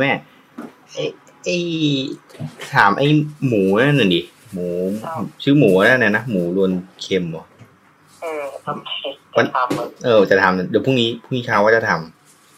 [0.00, 0.12] แม่
[0.92, 1.04] ไอ้
[1.44, 1.56] ไอ้
[2.74, 3.06] ถามไอ้
[3.46, 4.20] หมูนั่นน่ะดิ
[4.52, 4.66] หมู
[5.42, 6.70] ชื่อหมูนั่นน่ะนะหมูรวน
[7.02, 7.44] เค็มเหรอ
[8.22, 8.88] เออทำไม
[9.36, 11.90] จะทำอะเออจะทำเดี๋ยวพรุ่งนี้พรุ่งนี้เช้าว่าจะท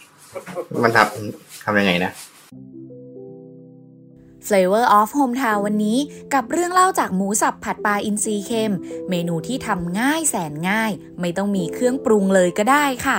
[0.06, 2.10] ำมันทำทำยังไงนะ
[4.46, 5.98] Flavor of Hometown วันนี้
[6.34, 8.72] กับเรื่องเล่าจากหมูสับผัดปลาอินทรีเค็ม
[9.10, 10.90] เมนูที่ทำง่ายแสนง่าย
[11.20, 13.18] ไม่ต้องมีเครื่องปรุงเลยก็ได้ค่ะ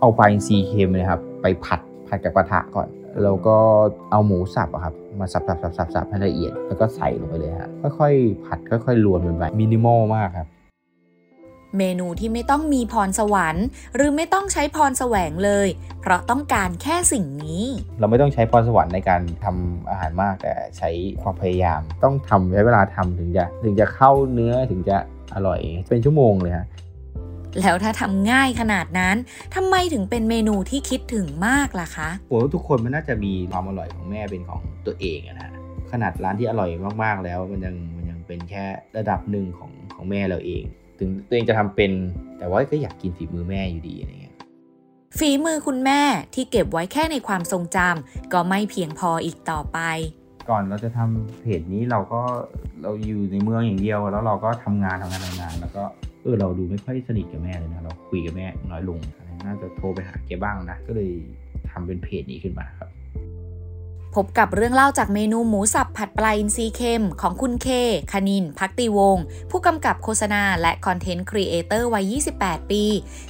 [0.00, 2.88] เอาปลาอินทรีเค็มนะครับ ไปผัดผัดกับกระทะก่อน
[3.22, 3.56] แล้วก็
[4.10, 10.48] เอาหมูสับอะครับมาสับสับสับสับสับให้ละเอียด แล้วก็ใส่ลงไปเลยฮะค่อยๆ ผัดค่อยๆรวนมันไปมินิมอลมากครับ
[11.78, 15.68] เมนูที่ไม่ต้องมีพรสวรรค์ หรือไม่ต้องใช้พรแสวงเลย
[16.00, 17.64] เพราะต้องการแค่สิ่งนี้
[17.98, 20.90] เราไม่ต้องใช้พรสวรรค์ในการทำอาหารมากแต่ใช้
[21.22, 24.96] ความพยายาม ต้องทำใช้เวลาทำถึงจะถึงจะเข้าเนื้อถึงจะ
[25.34, 26.66] อร่อยเป็นชั่วโมงเลยฮะ
[27.60, 29.16] แล้วถ้าทำง่ายขนาดนั้น
[29.54, 35.52] ทำไมถึงเป็นเมนูที่คิดถึงมากล่ะคะผมว่าทุกคนมันน่าจะมีความอร่อยของแม่เป็นของตัวเองอะนะฮะ
[35.92, 36.70] ขนาดร้านที่อร่อย
[37.02, 38.64] มากๆแล้วมันยังมันยังเป็นแค่
[38.96, 40.62] ระดับหนึ่งของของแม่เราเอง
[40.98, 41.90] ถึงตัวเองจะทำเป็น
[42.38, 44.36] แต่ว่าก็อยากกินฝีมือแม่อยู่ดีอะไรเงี้ย
[45.18, 46.00] ฝีมือคุณแม่
[46.34, 49.78] ที่เก็บไว้แค่ในความทรงจำก็ไม่เพียงพออีกต่อไป
[50.50, 52.20] ก่อนเราจะทำเพจนี้เราก็
[52.82, 55.84] เราอยู่ในเมืองอย่างเดียว แล้วเราก็ทำงานทำงานทำงาน แล้วก็
[56.22, 58.98] เออเราดูไม่ค่อยสนิทกับแม่เลยนะ เราคุยกับแม่น้อยลง
[59.44, 61.10] น่าจะโทรไปหาแกบ้างนะ ก็เลย
[61.70, 62.90] ทำเป็นเพจนี้ขึ้นมาครับ
[64.14, 67.68] พบกับเรื่องเล่าจากเมนูหมูสับผัดปลาอินทรีเค็มของคุณเค
[68.12, 69.16] คณิน พักตีวง
[69.50, 72.84] ผู้กำกับโฆษณาและคอนเทนต์ครีเอเตอร์วัย 28 ปี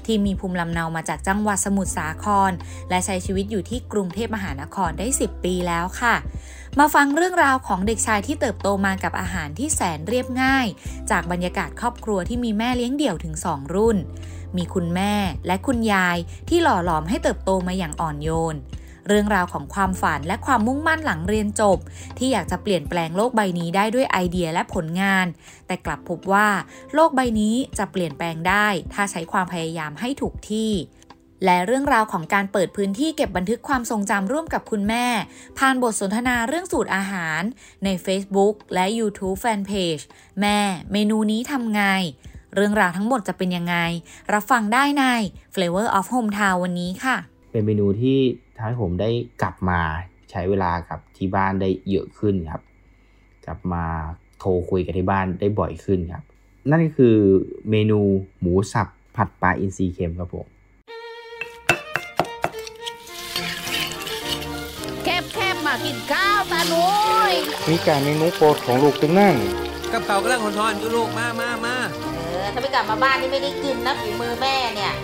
[0.06, 2.52] ที่มีภูมิลำเนามาจากจังหวัดสมุทรสาคร
[2.90, 6.14] และใช้ชีวิตอยู่ที่กรุงเทพมหานครได้ 10 ปีแล้วค่ะ
[6.78, 10.66] มาฟังเรื่องราวของเด็กชายที่เติบโตมากับอาหารที่แสนเรียบง่าย
[11.10, 13.96] จากบรรยากาศครอบครัวที่มีแม่เลี้ยงเดี่ยวถึง 2 รุ่น
[14.56, 15.14] มีคุณแม่
[15.46, 16.16] และคุณยาย
[16.48, 18.56] ที่หล่อหลอมให้เติบโตมาอย่างอ่อนโยน
[19.10, 21.78] เรื่องราวของความฝันและความมุ่งมั่นหลังเรียนจบ
[22.18, 25.26] ที่อยากจะเปลี่ยนแปลงโลกใบนี้ได้ด้วยไอเดียและผลงาน
[25.66, 26.48] แต่กลับพบว่า
[26.94, 30.72] โลกใบนี้จะเปลี่ยนแปลงได้ ถ้าใช้ความพยายามให้ถูกที่
[31.44, 35.06] และเรื่องราวของการเปิดพื้นที่เก็บบันทึกความทรงจำร่วมกับคุณแม่
[35.58, 37.42] ผ่านบทสนทนาเรื่องสูตรอาหาร
[37.84, 40.04] ใน Facebook และ YouTube Fanpage
[40.40, 40.58] แม่
[40.92, 41.82] เมนูนี้ทำไง
[42.54, 43.76] เรื่องราวทั้งหมดจะเป็นยังไง
[44.32, 45.04] รับฟังได้ใน
[45.54, 47.16] Flavor of Hometown วันนี้ค่ะ
[47.50, 48.18] เป็นเมนูที่
[48.56, 49.10] ทำให้ผมได้
[49.42, 49.80] กลับมา
[50.30, 52.62] ใช้เวลากับที่บ้านได้เยอะขึ้นครับ
[53.46, 53.84] กลับมา
[54.38, 56.22] โทรคุยกับที่บ้านได้บ่อยขึ้นครับ
[56.70, 57.16] นั่นก็คือ
[57.70, 58.00] เมนู
[58.40, 60.46] หมูสับผัดปลาอินทรีเค็มครับผม
[65.04, 66.86] แคบแคบมากินข้าวตาหนุ
[67.30, 67.32] ย
[67.70, 69.34] มีการเมนูโปรดของลูกตึงนั่ง
[69.92, 71.76] กับเขาวกำลังหอนๆอยู่ลูกมามามา
[72.14, 74.94] เออถ้าไม่กลับมาบ้านนี่ไม่ได้กินนะฝีมือแม่เนี่ย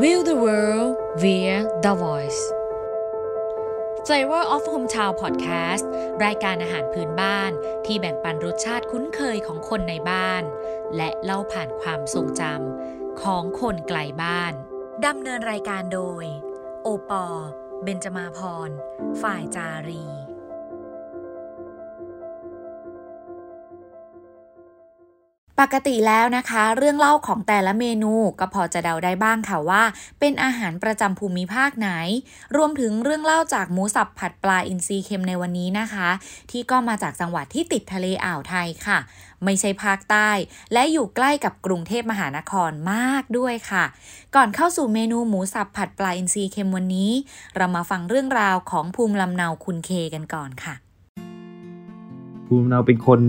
[0.00, 2.40] View the world via the voice
[4.06, 5.84] Flavor of Hometown Podcast
[6.24, 7.50] รายการอาหารพื้นบ้าน
[7.86, 10.42] ที่แบ่งปันรสชาติคุ้นเคยของคนในบ้าน
[10.96, 14.52] และเล่าผ่านความทรงจำของคนไกลบ้าน
[15.06, 16.24] ดำเนินรายการโดย
[16.82, 17.26] โอปอ
[17.84, 18.38] เบนจมาพ
[18.68, 18.70] ร
[19.22, 20.21] ฝ่ายจารี
[25.62, 29.82] ปกติแล้วนะคะ เรื่องเล่าของแต่ละเมนูก็พอจะเดาได้บ้างค่ะว่า
[30.20, 31.90] เป็นอาหารประจำภูมิภาคไหน
[32.56, 36.08] รวมถึงเรื่องเล่าจากหมูสับผัดปลาอินทรีเค็มในวันนี้นะคะ
[36.50, 38.98] ที่ก็มาจากจังหวัดที่ติดทะเลอ่าวไทยค่ะ
[39.44, 40.30] ไม่ใช่ภาคใต้
[40.72, 43.84] และอยู่ใกล้กับกรุงเทพมหานครมากด้วยค่ะ
[44.34, 47.12] ก่อนเข้าสู่เมนูหมูสับผัดปลาอินทรีเค็มวันนี้
[47.56, 50.76] เรามาฟังเรื่องราวของภูมิลำเนาคุณเคกันก่อนค่ะ
[52.52, 53.20] ภูมิเราเป็นคน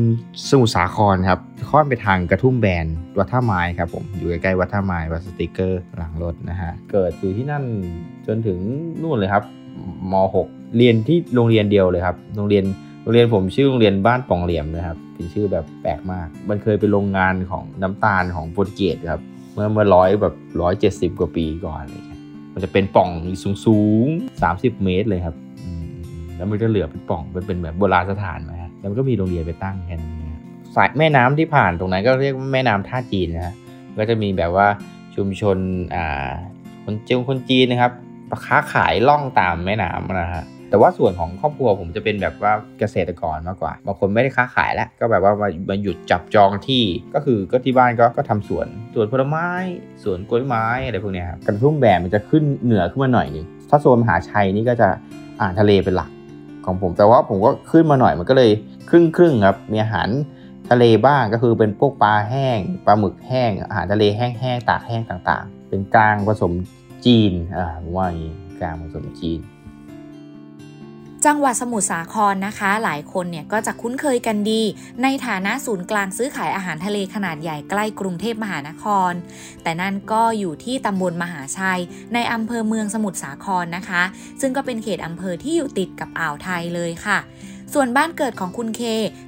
[0.50, 1.40] สมุทรสาครครับ
[1.70, 2.86] ค่อนไปทางกระทุ่มแบน
[3.18, 7.64] วัดท่าไม้ครับผมอยู่ใกล้ๆวัดท่าไม้วัดสติกเกอร์หลังรถนะฮะเกิดอยู่ที่นั่น
[8.28, 8.60] จนถึง
[9.02, 9.44] นู่นเลยครับ
[10.12, 10.14] ม
[10.46, 12.66] .6 เรียนที่โรงเรียนเดียวเลยครับโรงเรียน
[13.02, 19.22] โรงเรียนผมชื่อโรงเรียนบ้านป่องเหลี่ยมนะครับเป็นชื่อแบบแปลกมาก มันเคยเป็นโรงงานของน้ำตาลของโปรตุเกสครับ
[19.54, 22.20] เมื่อเมื่อร้อยแบบร้อยเจ็ดสิบกว่าปีก่อนอะไรเลย
[22.54, 23.10] มันจะเป็นป่อง
[23.44, 24.08] สูงสูง
[24.42, 25.36] สามสิบเมตรเลยครับ
[26.36, 30.42] แล้วมันก็เหลือเป็นป่องมันเป็นแบบโบราณสถานมาฮะ แล้วมันก็มีโรงเรียนไปตั้งแค่นั้นนะฮะ
[30.76, 33.56] สายแม่น้ำที่ผ่านตรงนั้นก็เรียกว่าแม่น้ำท่าจีนนะ
[34.00, 34.68] ก็จะมีแบบว่า
[35.16, 35.58] ชุมชน
[35.96, 36.30] อ่า
[36.84, 37.92] คนจีนคนจีนนะครับ
[38.46, 46.84] ค้าขายล่องตามแม่น้ำนะฮะแต่ว่าส่วนของครอบครัวผมจะเป็นแบบว่าเกษตรกรมากกว่าบางคนไม่ได้ค้าขายแล้ว ก็แบบว่ามามาหยุดจับจองที่
[47.14, 49.48] ก็คือก็ที่บ้านก็ก็ทำสวนสวนผลไม้
[50.04, 54.90] สวนกล้วยไม้อะไรพวกนี้ครับกระทุ่มแบนมันจะขึ้นเหนือขึ้นมาหน่อยนึงถ้าโซนมหาชัยนี่ก็จะ
[55.42, 56.10] อ่านทะเลเป็นหลัก
[56.66, 58.52] ของผมแต่ว่าผมก็ขึ้นมาหน่อยมันก็เลย
[58.90, 60.10] ครึ่งครึ่งครับมีอาหาร
[60.70, 66.54] ทะเลบ้างก็คือเป็นพวกปลาแห้งปลาหมึกแห้ง อาหารทะเลแห้งๆตากแห้งต่างๆ เป็นกลางผสม
[67.06, 67.66] จีนอ่า
[67.96, 69.42] ว่าอย่างนี้กลางผสมจีน
[71.28, 74.62] จังหวัดสมุทรสาครนะคะ หลายคนเนี่ยก็จะคุ้นเคยกันดี
[75.04, 79.12] ในฐานะศูนย์กลางซื้อขายอาหารทะเลขนาดใหญ่ใกล้กรุงเทพมหานคร
[79.64, 81.82] แต่นั่นก็อยู่ที่ตำบลมหาชัย
[82.14, 84.04] ในอำเภอเมืองสมุทรสาครนะคะ
[84.42, 87.20] ซึ่งก็เป็นเขตอำเภอที่อยู่ติดกับอ่าวไทยเลยค่ะ
[87.74, 88.82] ส่วนบ้านเกิดของคุณเค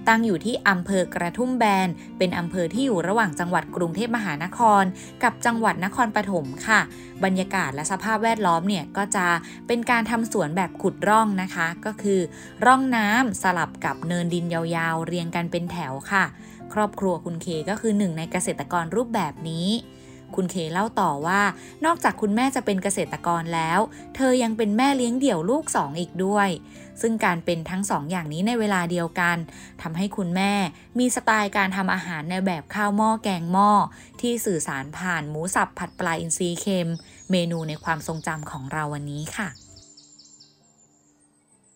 [0.08, 1.88] ตั้งอยู่ที่อำเภอกระทุ่มแบน
[2.18, 4.84] เป็นอำเภอที่อยู่ระหว่างจังหวัดกรุงเทพมหานคร
[5.24, 6.80] กับจังหวัดนครปฐมค่ะ
[7.24, 9.28] บรรยากาศและสภาพแวดล้อมเนี่ยก็จะ
[9.68, 12.20] เป็นการทำสวนแบบขุดร่องนะคะ ก็คือ
[12.66, 16.26] ร่องน้ำสลับกับเนินดินยาวๆ เรียงกันเป็นแถวค่ะ
[16.74, 19.68] ครอบครัวคุณเคก็คือหนึ่งในเกษตรกรรูปแบบนี้
[20.36, 21.42] คุณเคเล่าต่อว่า
[21.86, 23.80] นอกจากคุณแม่จะเป็นเกษตรกรแล้ว
[24.16, 26.50] เธอยังเป็นแม่เลี้ยงเดี่ยวลูกสองอีกด้วย
[27.02, 29.38] ซึ่งการเป็นทั้งสองอย่างนี้ในเวลาเดียวกัน
[29.82, 30.52] ทำให้คุณแม่
[31.00, 33.70] มีสไตล์การทำอาหารในแบบข้าวหม้อแกงหม้อ
[34.22, 36.90] ที่สื่อสารผ่านหมูสับผัดปลาอินทรีเค็ม
[37.32, 39.48] เมนูในความทรงจำของเราวันนี้ค่ะ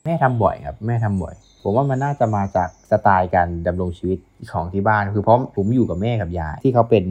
[0.06, 4.20] แม่ทำบ่อยครับ แม่ทำบ่อยผมว่ามันน่าจะมาจากสไตล์การดำรงชีวิต
[4.52, 7.06] ของที่บ้าน คือเพราะผมอยู่กับแม่กับยายที่เขาเป็น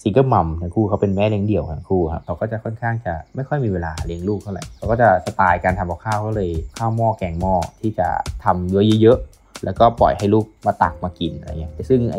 [0.00, 8.08] ซิงเกิลมัมทั้งคู่เขาเป็นแม่เลี้ยงเดี่ยวทั้งคู่ครับเขาก็จะค่อนข้างจะไม่ค่อยมีเวลาเลี้ยงลูกเท่าไหร่เขาก็จะสไตล์การทำกับข้าวก็เลยข้าวหม้อแกงหม้อที่จะ
[8.44, 12.18] ทำเยอะเยอะๆแล้วก็ปล่อยให้ลูกมาตักมากินอะไรเงี้ยซึ่งไอ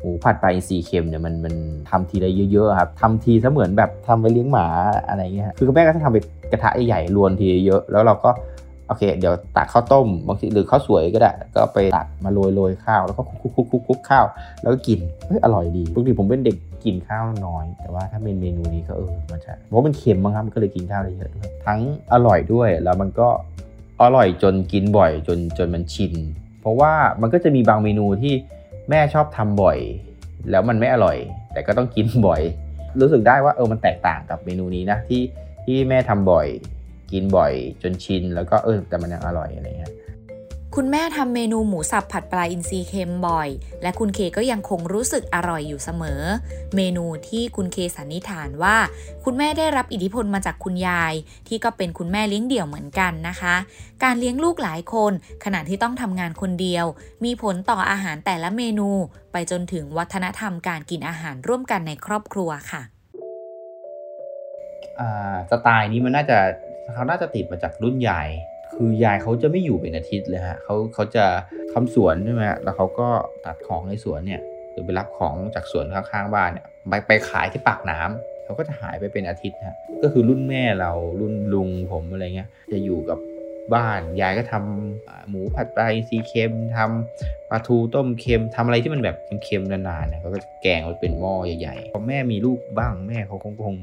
[0.00, 1.54] หมูผัดปลาอินทรีเค็มเนี่ยมันมัน
[1.90, 4.66] ทำทีละเยอะๆครับทำทีเสมือนแบบทำไปเลี้ยงหมา
[5.08, 8.30] อะไรเงี้ยคือแม่ก็จะทำเป็นกระทะใหญ่ๆรวนทีเยอะแล้วเราก็
[8.88, 14.24] โอเค เดี๋ยวตักข้าวต้มบางทีหรือข้าวสวยก็ได้ ก็ไปตักมาโรยโรยข้าว แล้วก็คุกคุกคุกคุกข้าว
[14.62, 16.56] แล้วก็กินเฮ้ยอร่อยดีปกติผมเป็นเด็ก
[16.86, 21.80] กินข้าวน้อย แต่ว่าถ้าเป็นเมนูนี้ก็เออมันจะเพราะมันเค็มมั้งครับมันก็เลยกินข้าวได้เยอะด้วยทั้ง
[22.12, 23.28] อร่อยด้วยแล้วมันก็
[24.02, 26.12] อร่อยจนกินบ่อยจนจนมันชิน
[26.60, 28.34] เพราะว่ามันก็จะมีบางเมนูที่
[28.90, 29.78] แม่ชอบทำบ่อย
[30.50, 31.16] แล้วมันไม่อร่อย
[31.52, 32.40] แต่ก็ต้องกินบ่อย
[33.00, 35.22] รู้สึกได้ว่าเออมันแตกต่างกับเมนูนี้นะที่
[35.64, 36.46] ที่แม่ทำบ่อย
[37.12, 37.52] กินบ่อย
[37.82, 39.92] จนชิน แล้วก็เออแต่มันยังอร่อยอะไรเงี้ย
[40.80, 43.48] คุณแม่ทำเมนูหมูสับผัดปลาอินทรีเค็มบ่อย
[43.82, 46.22] และคุณเคก็ยังคงรู้สึกอร่อยอยู่เสมอ
[46.76, 48.76] เมนูที่คุณเคสันนิษฐานว่า
[49.24, 51.14] คุณแม่ได้รับอิทธิพลมาจากคุณยาย
[51.48, 53.54] ที่ก็เป็นคุณแม่เลี้ยงเดี่ยวเหมือนกันนะคะ
[54.04, 55.12] การเลี้ยงลูกหลายคน
[55.44, 56.86] ขณะที่ต้องทำงานคนเดียว
[57.24, 58.88] มีผลต่ออาหารแต่ละเมนู
[59.32, 62.82] ไปจนถึงวัฒนธรรมการกินอาหารร่วมกันในครอบครัวค่ะ
[65.50, 66.38] สไตล์นี้มันน่าจะ
[66.94, 68.30] เขาน่าจะติดมาจากรุ่นยาย
[68.74, 71.24] คือยายเขาจะไม่อยู่เป็นอาทิตย์เลยฮะเขาเขาจะ
[71.72, 73.08] ทำสวนใช่ไหมฮะแล้วเขาก็
[73.44, 74.40] ตัดของในสวนเนี่ย
[74.72, 83.18] หรือไปรับของจากสวนข้างๆบ้านเนี่ยไปไปขายที่ปากน้ำเขาก็จะหายไปเป็นอาทิตย์ฮะก็คือรุ่นแม่เรารุ่นลุงผมอะไรเงี้ยจะอยู่กับ
[83.74, 93.76] บ้าน ยายก็ทำอ่าหมูผัดปลาอินทรีเค็มทำปลาทูต้มเค็มทำอะไรที่มันแบบเค็มๆนานๆเนี่ยเขาก็จะแกงมันเป็นหม้อใหญ่ๆพอแม่มีลูกบ้างแม่เขาคงคง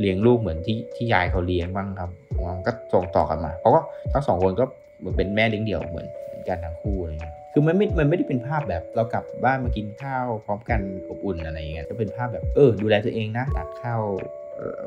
[0.00, 2.10] เลี้ยงลูกเหมือนที่ที่ยายเขาเลี้ยงบ้างครับ
[2.56, 3.82] มันก็ส่งต่อกันมาเพราะว่า
[4.12, 4.64] ทั้งสองคนก็
[4.98, 6.08] เหมือนเป็นแม่เลี้ยงเดี่ยวเหมือน
[6.48, 14.02] กันทั้งคู่อะไรเงี้ยคือมันไม่ มันไม่ได้เป็นภาพแบบเรากลับบ้านมากินข้าวพร้อมกันอบอุ่นอะไรเงี้ยก็เป็นภาพแบบเออดูแลตัวเองนะตักข้าว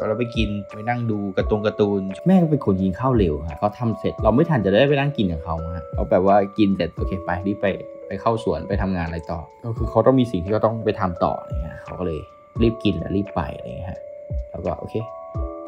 [0.08, 7.66] เราไปกินไปนั่งดูการ์ตูนการ์ตูน แม่ก็เป็นคนกินข้าวเร็วฮะเขาทำเสร็จเราไม่ทันจะได้ไปนั่งกินกับเขาฮะเขาแบบว่ากินเสร็จโอเคไปรีบไป
[8.08, 12.20] ไปเข้าสวนไปทำงานอะไรต่อ ก็คือเขาต้องมีสิ่งที่เขาต้องไปทำต่อเงี้ยเขาก็เลย
[12.62, 14.00] รีบกินและรีบไปอะไรเงี้ยฮะ
[14.52, 14.96] แล้วก็โอเค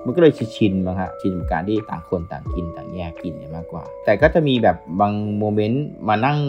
[0.05, 6.39] มันก็เลยชินมั้งฮะชินกับการที่ต่างคนต่างกินต่างแยกกินเนี่ยมากกว่า แต่ก็จะมีแบบบางโมเมนต์มานั่ง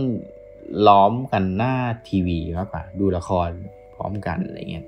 [0.87, 1.75] ล้อมกันหน้า
[2.09, 3.49] ทีวีมากกว่าดูละคร
[3.95, 4.87] พร้อมกันอะไรเงี้ย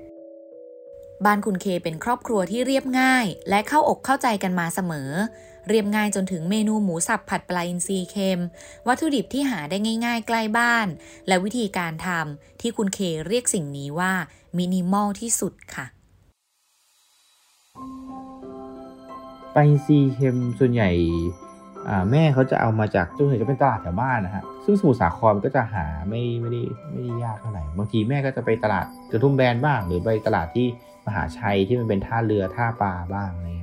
[1.25, 5.09] บ้านคุณเคเป็นครอบครัวที่เรียบง่าย และเข้าอกเข้าใจกันมาเสมอ
[5.69, 8.41] เรียบง่ายจนถึงเมนูหมูสับผัดปลาอินทรีเค็ม
[8.87, 10.87] วัตถุดิบที่หาได้ง่าย ๆ ใกล้บ้าน
[11.27, 14.11] และวิธีการทำที่คุณเคเรียกสิ่งนี้ว่า
[14.57, 15.85] มินิมอลที่สุดค่ะ
[19.53, 20.89] ไปซีเค็มส่วนใหญ่
[22.11, 26.61] แม่เขาจะเอามาจากส่วนใหญ่จะเป็นตลาดแถวบ้านนะฮะ ซึ่งสมุทรสาครก็จะหาไม่ไม่ได้
[26.91, 30.67] ไม่ได้ยากเท่าไหร่ บางทีแม่ก็จะไปตลาดกระทุ่มแบนบ้าง หรือไปตลาดที่
[31.05, 33.62] มหาชัยที่มันเป็นท่าเรือท่าปลาบ้างอะไรเ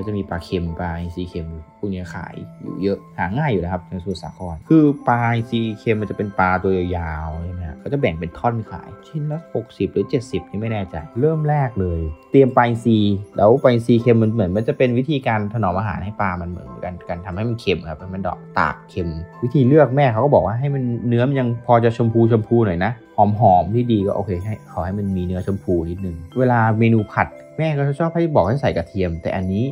[0.00, 12.98] ก็จะมีปลาเค็มปลาอินทรีเค็มพวกนี้ขายอยู่เยอะหาง่ายอยู่นะครับในสมุทรสาคร คือปลาอินทรีเค็มมันจะเป็นปลาตัวยาวๆใช่ไหมเขาจะแบ่งเป็นท่อนขาย ชิ้นละ 60 หรือ 70 นี่ไม่แน่ใจ เริ่มแรกเลย เตรียมปลาอินทรี
[13.36, 19.08] แล้วปลาอินทรีเค็มมันเหมือนมันจะเป็นวิธีการถนอมอาหารให้ปลามันเหมือนกันการทำให้มันเค็มครับให้มันดอกตากเค็ม
[19.42, 27.26] วิธีเลือกแม่เขาก็บอกว่าให้มันเนื้อมันยังพอจะชมพูชมพูหน่อยนะหอมหอมที่ดีก็โอเคให้ขอให้มันมีเนื้อชมพูนิดนึง เวลาเมนูผัด
[27.58, 29.64] แม่ก็จะชอบให้บอกให้ใส่กระเทียม แต่อันนี้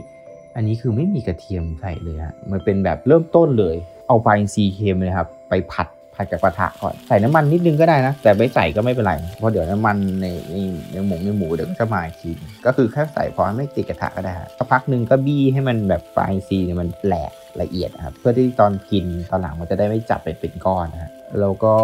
[0.59, 3.77] อันนี้คือไม่มีกระเทียมใส่เลยฮะมันเป็นแบบเริ่มต้นเลย
[4.09, 10.57] เอาปลาอินทรีเค็มนะครับไปผัดผัดกับกระทะก่อนใส่น้ำมันนิดนึงก็ได้นะ แต่ไม่ใส่ก็ไม่เป็นไร เพราะเดี๋ยวน้ำมันในใน
[10.93, 12.31] ในหมูในหมูเดี๋ยวก็จะมาอีกที
[12.67, 21.75] ก็คือแค่ใส่พอไม่ติดกระทะก็ได้สักพักหนึ่งก็บี้ให้มันแบบปลายซีเนี่ยมันแหลกละเอียดครับเพื่อที่ตอนกินตอนหลังมันจะได้ไม่จับไปเป็นก้อนนะฮะ แล้วก็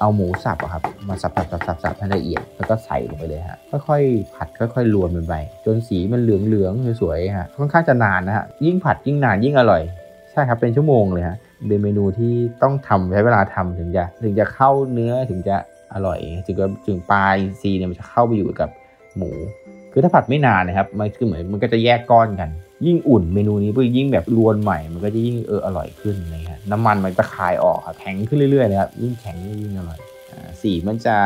[0.00, 9.82] เอาหมูสับอะครับมาสับสับสับสับสับให้ละเอียดแล้วก็ใส่ลงไปเลยฮะค่อยๆผัดค่อยๆลวนมันไปจนสีมันเหลืองๆสวยๆฮะค่อนข้างจะนานนะฮะยิ่งผัดยิ่งนานยิ่งอร่อย
[10.30, 11.36] ใช่ครับเป็นชั่วโมงเลยฮะ
[11.68, 15.56] เป็นเมนูที่ต้องทำใช้เวลาทำถึงจะถึงจะเข้าเนื้อถึงจะ
[15.94, 18.68] อร่อยถึงจะถึงปลายซีเนี่ยมันจะเข้าไปอยู่กับ
[19.16, 19.30] หมู
[19.92, 22.50] คือถ้าผัดไม่นานนะครับมันคือเหมือนมันก็จะแยกก้อนกัน
[22.86, 29.98] ยิ่งอุ่นเมนูนี้เพื่อยิ่งแบบรวนใหม่ มันก็จะยิ่งเอออร่อยขึ้นนะฮะน้ำมันมันจะคายออกครับแข็งขึ้นเรื่อยๆเลยครับยิ่งแข็งยิ่งอร่อย
[30.30, 31.16] อสีมันจะ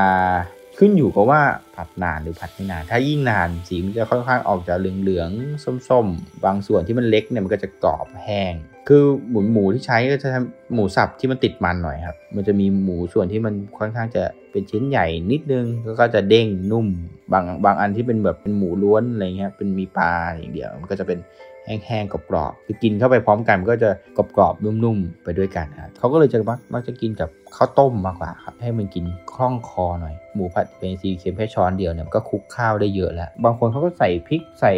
[0.79, 1.43] ขึ้นอยู่กับว่า
[1.75, 8.55] ผัดนานหรือผัดไม่นาน ถ้ายิ่งนานสีมันจะค่อนข้างออกจากเหลืองๆส้มๆ บางส่วนที่มันเล็กเนี่ยมันก็จะกรอบแห้ง
[8.89, 15.67] คือหมูหมูที่ใช้ก็จะทำหมูสับที่มันติดมันหน่อยครับ มันจะมีหมูส่วนที่มันค่อนข้างจะเป็นชิ้นใหญ่นิดนึง
[16.01, 16.87] ก็จะเด้งนุ่ม
[17.33, 21.19] บางบางอันที่เป็นแบบเป็นหมูล้วนอะไรเงี้ยเป็นมีปลาอย่างเดียวมันก็จะเป็น
[21.67, 23.91] แห้งๆกรอบๆคือกินเข้าไปพร้อมกันก็จะ
[24.37, 29.05] กรอบๆนุ่มๆไปด้วยกันครับเขาก็เลยจะมักมักจะกินกับข้าวต้มมากกว่าครับให้มันกิน
[29.35, 34.73] คล่องคอหน่อย หมูผัดเป็นซีเค็มแค่ช้อนเดียวเนี่ยก็คลุกข้าวได้เยอะแล้ว บางคนเขาก็ใส่พริกใส่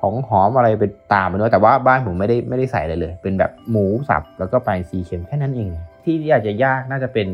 [0.00, 5.70] ของหอมอะไรไปตามไปด้วยแต่ว่าบ้านผมไม่ได้ไม่ได้ใส่เลยเลย เป็นแบบหมูสับแล้วก็ไปซีเค็มแค่นั้นเอง
[6.04, 7.28] ที่อาจจะยากน่าจะเป็น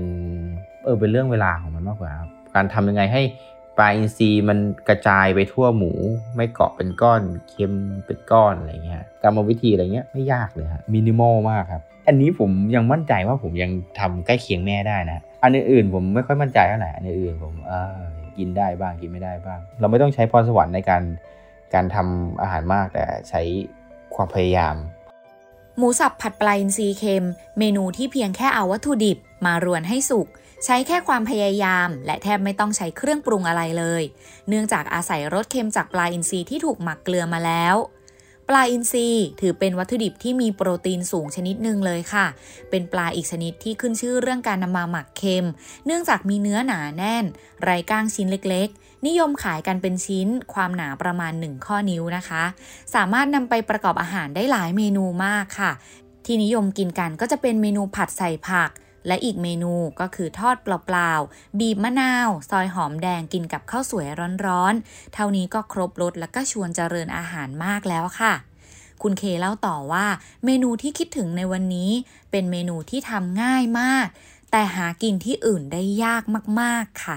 [0.84, 3.22] เออเป็นเรื่องเวลาของมันมากกว่าครับการทำยังไงให้
[3.76, 5.92] ปลาอินทรีย์มันกระจายไปทั่วหมู
[6.36, 7.72] ไม่เกาะเป็นก้อนเค็ม
[8.06, 17.98] เป็นก้อนอะไรเงี้ยกรรมวิธีอะไรเงี้ยไม่ยากเลยครับมินิมอลมากครับ อันนี้ผมยังมั่นใจว่าผมยังทำใกล้เคียงแม่ได้นะ อันอื่นผมไม่ค่อยมั่นใจเท่าไหร่อันอื่นผมเออ
[18.38, 21.02] กินได้บ้างกินไม่ได้บ้าง เราไม่ต้องใช้พรสวรรค์ในการ
[21.74, 23.42] การทำอาหารมากแต่ใช้
[24.14, 24.76] ความพยายาม
[25.78, 27.24] หมูสับผัดปลาอินทรีย์เค็ม
[27.58, 30.26] เมนูที่เพียงแค่เอาวัตถุดิบมารวนให้สุก
[30.64, 34.02] ใช้แค่ความพยายาม และแทบไม่ต้องใช้เครื่องปรุงอะไรเลย
[34.48, 37.76] เนื่องจากอาศัยรสเค็มจากปลาอินทรีที่ถูกหมักเกลือมาแล้ว
[38.48, 39.08] ปลาอินทรี
[39.40, 42.26] ถือเป็นวัตถุดิบที่มีโปรตีนสูงชนิดหนึ่งเลยค่ะ
[42.70, 45.46] เป็นปลาอีกชนิดที่ขึ้นชื่อเรื่องการนำมาหมักเค็ม
[45.86, 47.24] เนื่องจากมีเนื้อหนาแน่น
[47.62, 52.44] ไร้ก้างชิ้นเล็กๆนิยมขายกันเป็นชิ้นความหนาประมาณ 1 ข้อนิ้วนะคะ
[52.94, 55.72] สามารถนำไปประกอบอาหารได้หลายเมนูมากค่ะ
[56.24, 58.70] ที่นิยมกินกันก็จะเป็นเมนูผัดใส่ผัก
[59.06, 64.06] และอีกเมนูก็คือทอดเปล่าๆ บีบมะนาว ซอยหอมแดงกินกับข้าวสวย
[64.46, 68.34] ร้อนๆ เท่านี้ก็ครบรสและก็ชวนเจริญอาหารมากแล้วค่ะ
[69.02, 70.06] คุณเคเล่าต่อว่า
[70.44, 71.90] เมนูที่คิดถึงในวันนี้
[72.30, 74.06] เป็นเมนูที่ทำง่ายมาก
[74.50, 76.22] แต่หากินที่อื่นได้ยาก
[76.60, 77.16] มากๆค่ะ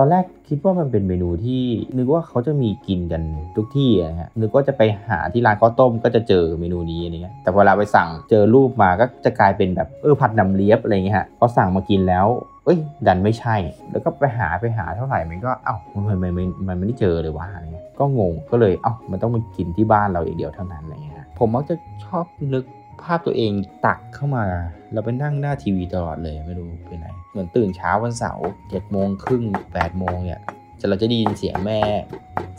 [0.00, 1.62] ตอนแรกคิดว่ามันเป็นเมนูที่
[1.96, 3.22] นึกว่าเขาจะมีกินกัน
[3.56, 12.26] ทุกที่นะฮะนึกว่าจะไปหาที่ร้านข้าวต้มก็จะเจอเมนูนี้อะไรเงี้ยแต่พอเวลาไปสั่งเจอรูปมาก็จะกลายเป็นแบบเออผัดน้ำเลียบอะไรเงี้ยฮะพอสั่งมากินแล้ว
[12.64, 13.56] เอ้ยดันไม่ใช่
[13.90, 15.76] แล้วก็ไปหาไปหาเท่าไหร่มันก็เอ้า
[16.08, 21.74] มันมันมันมันไม่ได้เจอเลยวะอะไรเงี้ยก็งงก็เลยเอ้ามันต้องมากินที่บ้านเราองเดียวเท่านั้นอะไรเงี้ยผมมักจะ
[22.04, 22.24] ชอบ
[22.54, 22.64] นึก
[23.02, 23.52] ภาพตัวเอง
[23.86, 24.44] ตักเข้ามา
[24.92, 26.98] เราไปนั่งหน้าทีวีตลอดเลยไม่รู้เป็น
[27.30, 30.40] เหมือนตื่นเช้าวันเสาร์เจ็ดโมงครึ่งแปดโมงเนี่ย
[30.80, 31.80] จะเราจะได้ยินเสียงแม่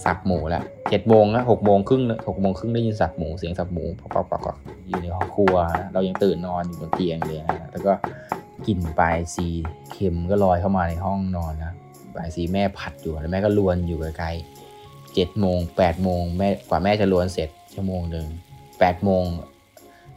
[0.05, 5.55] สับหมูแล้วเจ็ดโมงนะหกโมงครึ่งหกโมงครึ่งได้ยินสับหมูเสียงสับหมูปอกปอกปอกอยู่ในห้องครัว
[5.93, 7.93] เรายังตื่นนอนอยู่บนเตียงเลยนะแล้วก็
[8.67, 9.47] กลิ่นปลายซี
[9.91, 11.73] เค็มก็ลอยเข้ามาในห้องนอนนะ
[12.15, 18.27] ปลายซีแม่ผัดอยู่แล้วแม่ก็ลวนอยู่ไกลๆเจ็ดโมงแปดโมงแม่กว่าแม่จะลวนเสร็จชั่วโมงหนึ่ง
[18.79, 19.23] แปดโมง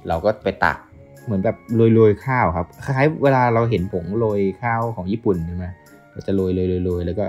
[0.08, 0.78] เราก็ไปตัก
[1.24, 1.56] เหมือนแบบ
[1.94, 5.66] โรยๆข้าวครับคล้ายเวลาเราเห็นผงโรยข้าวของญี่ปุ่นใช่ไหม
[6.12, 7.26] เราจะโรยๆโรยๆแล้วก็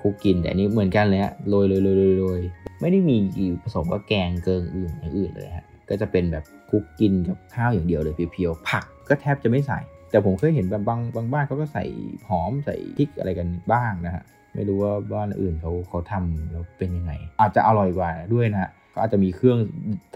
[0.00, 3.16] คลุกกินแต่อันนี้เหมือนกันเลยฮะโรยๆโรยๆโรยๆไม่ได้มี
[3.62, 9.80] ผสมกับแกงเกิงอื่นอย่างอื่นเลยฮะก็จะเป็นแบบคลุกกินกับข้าวอย่างเดียวเลยเพียวๆผักก็แทบจะไม่ใส่
[10.10, 11.84] แต่ผมเคยเห็นแบบบางบางบ้านเขาก็ใส่
[12.28, 14.22] หอมใส่พริกอะไรกันบ้างนะฮะ
[14.54, 19.58] ไม่รู้ว่าบ้านอื่นเขาเขาทำแล้วเป็นยังไง อาจจะอร่อยกว่าด้วยนะฮะก็อาจจะมีเครื่อง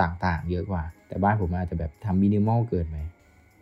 [0.01, 2.97] ต่างๆ เยอะกว่า แต่บ้านผมอาจจะแบบทำมินิมอลเกินไป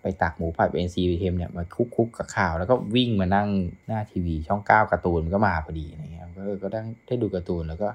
[0.02, 1.62] ไปตักหมูผัดเอ็นซีเทมเนี่ยมา
[1.96, 3.48] คุกๆกับข้าว แล้วก็วิ่งมานั่ง
[3.86, 7.88] หน้าทีวี ช่องเก้าการ์ตูนมันก็มาพอดีอะไรเงี้ยก็ก็ได้ได้ดูการ์ตูนแล้วก็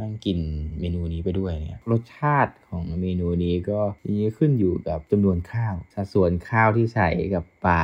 [0.00, 0.38] นั่งกิน
[0.80, 7.82] เมนูนี้ไปด้วยเนี่ยรสชาติของเมนูนี้ก็ทีนี้ขึ้นอยู่กับจำนวนข้าว สัดส่วนข้าวที่ใส่กับปลา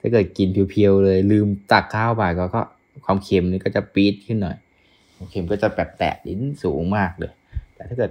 [0.00, 2.62] ถ้าเกิดกินเพียวๆเลย ลืมตักข้าวไปก็ก็
[3.04, 4.56] ความเค็มนี่ก็จะปี๊ดขึ้นหน่อย
[5.16, 7.32] ความเค็มก็จะแบบแตะลิ้นสูงมากเลย
[7.74, 8.10] แต่ถ้าเกิด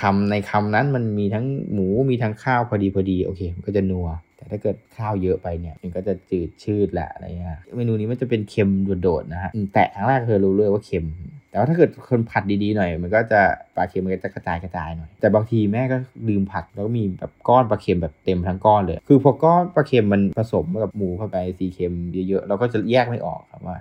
[0.00, 8.70] คำในคำนั้นมันมีทั้งหมูมีทั้งข้าวพอดีพอดีโอเคมันก็จะนัว แต่ถ้าเกิดข้าวเยอะไปเนี่ยมันก็จะจืดชืดแหละอะไรเงี้ยเมนูนี้มันจะเป็นเค็ม
[9.02, 11.06] โดดๆนะฮะแตะครั้งแรกเคยรู้เลยว่าเค็ม
[11.50, 13.40] แต่ว่าถ้าเกิดคนผัดดีๆหน่อย มันก็จะ
[13.76, 15.96] ปลาเค็มมันก็จะกระจายกระจายหน่อยแต่บางทีแม่ก็
[16.28, 21.92] ลืมผัดแล้วก็มีแบบก้อนปลาเค็มแบบเต็มทั้งก้อนเลย คือพอก้อนปลาเค็มมันผสมกับหมูเข้าไปซีเค็ม
[22.28, 23.76] เยอะๆเราก็จะแยกไม่ออกครับว่า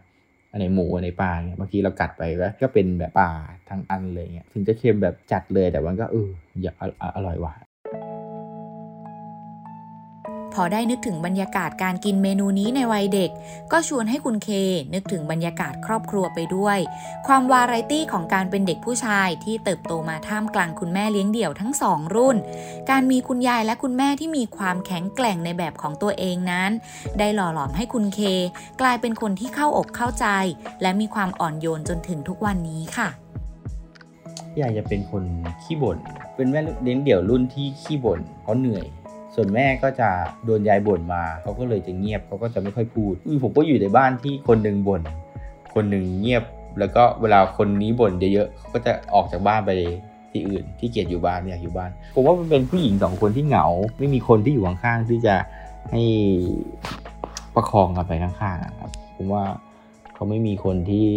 [0.52, 2.24] อันไหนหมูอันไหนปลาเนี่ยบางทีเรากัดไป
[2.62, 3.32] ก็เป็นแบบปลา
[3.70, 6.30] ทั้งอันเลยเงี้ยถึงจะเค็มแบบจัดเลยแต่มันก็เออ
[6.64, 6.76] อยาก
[7.16, 7.54] อร่อยว่ะ
[10.54, 13.30] พอได้นึกถึงบรรยากาศการกินเมนูนี้ในวัยเด็ก
[13.72, 14.50] ก็ชวนให้คุณเค
[14.94, 16.78] นึกถึงบรรยากาศครอบครัวไปด้วย
[17.28, 22.38] ความวาไรตี้ของการเป็นเด็กผู้ชายที่เติบโตมาท่ามกลางคุณแม่เลี้ยงเดี่ยวทั้งสองรุ่น
[22.90, 26.72] การมีคุณยายและคุณแม่ที่มีความแข็งแกร่งในแบบของตัวเองนั้น
[27.20, 28.20] ได้หล่อหลอมให้คุณเค
[28.82, 30.28] กลายเป็นคนที่เข้าอกเข้าใจ
[30.82, 33.10] และมีความอ่อนโยนจนถึงทุกวันนี้ค่ะ
[34.60, 35.24] ยายจะเป็นคน
[35.64, 35.98] ขี้บ่น
[36.36, 38.86] เป็นแม่เลี้ยงเดี่ยวรุ่นที่ขี้บ่นเพราะเหนื่อย
[39.36, 40.10] ส่วนแม่ก็จะ
[40.46, 45.02] โดนยายบ่นมา เขาก็เลยจะเงียบเขาก็จะไม่ค่อยพูดผมก็อยู่ในบ้านที่คนหนึ่งบ่น
[45.74, 46.44] คนหนึ่งเงียบ
[46.80, 49.72] แล้วก็เวลาคนนี้บ่นเยอะๆเขาก็จะออกจากบ้านไป
[50.32, 53.66] ที่อื่นที่เกียดอยู่บ้านอยากอยู่บ้าน ผมว่ามันเป็นผู้หญิงสองคนที่เหงา
[54.00, 55.36] ไม่มีคนที่อยู่ข้างๆที่จะ
[55.92, 56.02] ให้
[57.56, 59.44] ประคองกันไปข้างๆครับ ผมว่า
[60.20, 61.08] เขาไม่มีคนที่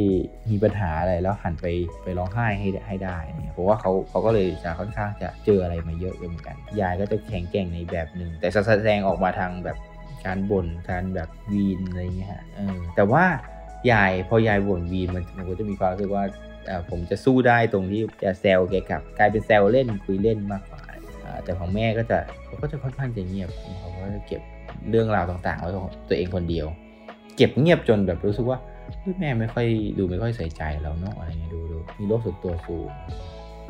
[0.50, 1.66] มีปัญหาอะไรแล้วหันไป
[2.02, 9.76] ไปร้องไห้ให้ให้ได้เนี่ยเพราะว่าเขาเขาก็เลยจะค่อนข้างจะเจออะไรมาเยอะเหมือนกัน ยายก็จะแข็งแกร่งในแบบหนึ่งแต่แสดงออกมาทางแบบ
[10.24, 13.24] การบ่นการแบบวีนอะไรเงี้ยฮะเออแต่ว่า
[13.90, 16.24] ยายพอยายบ่นวีนมันมันก็จะมีความรู้สึกว่า
[16.90, 20.80] ผมจะสู้ได้ตรงที่จะแซวแกกลับกลายเป็นแซวเล่นคุยเล่นมากกว่า
[21.44, 24.42] แต่ของแม่ก็จะเขาก็จะค่อนข้างจะเงียบเขาก็จะเก็บ
[24.90, 25.70] เรื่องราวต่างๆไว้
[26.08, 26.66] ตัวเองคนเดียว
[27.36, 28.58] เก็บเงียบจนแบบรู้สึกว่า
[29.20, 29.66] แม่ไม่ค่อย
[29.98, 32.90] ดูไม่ค่อยใส่ใจเราเนาะอะไรเงี้ยดูดูมีโรคส่วนตัวสูง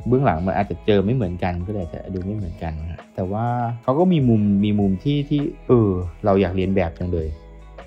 [0.08, 2.72] เบื้องหลังมันอาจจะเจอไม่เหมือนกันก็เลยจะดูไม่เหมือนกัน
[3.14, 3.46] แต่ว่า
[3.82, 5.90] เขาก็มีมุมมีมุมที่ที่เออ
[6.24, 7.28] เราอยากเรียนแบบจังเลย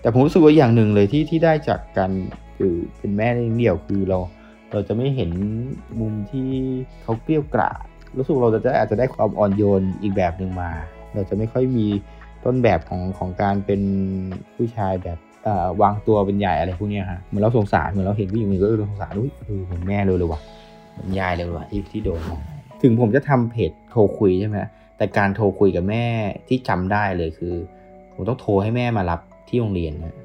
[0.02, 2.12] แต่ผมรู้สึกว่าอย่างหนึ่งเลยที่ที่ได้จากการ
[2.58, 4.20] คือเป็นแม่เดี่ยวคือเรา
[4.72, 5.32] เราจะไม่เห็น
[6.00, 6.50] มุมที่
[7.04, 7.78] เขาเกลี้ยกล่อม
[8.18, 10.72] รู้สึกเราจะอาจจะได้ความอ่อนโยนอีกแบบหนึ่งมา
[11.14, 11.88] เราจะไม่ค่อยมี
[12.46, 13.82] ต้นแบบของของการเป็น
[14.56, 15.18] ผู้ชายแบบ
[15.82, 20.42] วางตัวเป็นใหญ่อะไรพวกนี้ฮะเหมือนเราสงสารเหมือนเราเห็นผู้หญิงก็สงสารอุ้ยเออเหมือนแม่เลยเลยว่ะ
[20.94, 22.22] เหมือนยายเลยว่ะที่ที่โดน
[22.82, 24.58] ถึงผมจะทำเพจโทรคุยใช่ไหม
[24.98, 26.06] แต่การโทรคุยกับแม่
[26.48, 27.54] ที่จำได้เลยคือ
[28.14, 30.16] ผมต้องโทรให้แม่มารับที่โรงเรียนนะ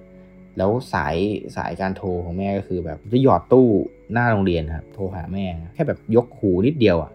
[0.59, 1.16] แล้วสาย
[1.57, 3.68] สายการโทรของแม่ก็คือแบบจะหยอดตู้
[4.12, 7.11] หน้าโรงเรียนครับ โทรหาแม่แค่แบบยกหูนิดเดียวอะ